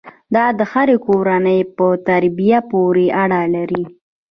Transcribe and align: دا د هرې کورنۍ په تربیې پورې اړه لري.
دا 0.35 0.45
د 0.59 0.61
هرې 0.71 0.97
کورنۍ 1.05 1.59
په 1.75 1.85
تربیې 2.07 2.59
پورې 2.71 3.05
اړه 3.23 3.41
لري. 3.55 3.83